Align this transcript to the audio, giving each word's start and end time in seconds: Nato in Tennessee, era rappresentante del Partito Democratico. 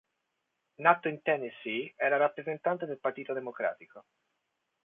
Nato 0.79 1.09
in 1.09 1.21
Tennessee, 1.21 1.93
era 1.95 2.17
rappresentante 2.17 2.87
del 2.87 2.97
Partito 2.97 3.33
Democratico. 3.33 4.03